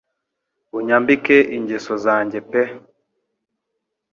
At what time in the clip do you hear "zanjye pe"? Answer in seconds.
2.05-2.61